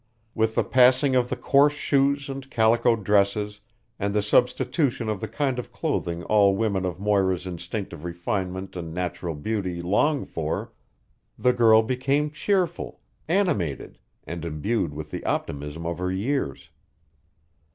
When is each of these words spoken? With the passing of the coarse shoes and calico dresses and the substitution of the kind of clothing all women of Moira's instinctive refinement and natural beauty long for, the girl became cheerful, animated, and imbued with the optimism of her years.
With 0.33 0.55
the 0.55 0.63
passing 0.63 1.15
of 1.15 1.29
the 1.29 1.35
coarse 1.35 1.75
shoes 1.75 2.27
and 2.27 2.49
calico 2.49 2.95
dresses 2.95 3.61
and 3.99 4.15
the 4.15 4.23
substitution 4.23 5.09
of 5.09 5.21
the 5.21 5.27
kind 5.27 5.59
of 5.59 5.71
clothing 5.71 6.23
all 6.23 6.55
women 6.55 6.85
of 6.85 6.99
Moira's 6.99 7.45
instinctive 7.45 8.03
refinement 8.03 8.75
and 8.75 8.95
natural 8.95 9.35
beauty 9.35 9.79
long 9.79 10.25
for, 10.25 10.73
the 11.37 11.53
girl 11.53 11.83
became 11.83 12.31
cheerful, 12.31 12.99
animated, 13.27 13.99
and 14.23 14.43
imbued 14.43 14.91
with 14.91 15.11
the 15.11 15.23
optimism 15.23 15.85
of 15.85 15.99
her 15.99 16.11
years. 16.11 16.71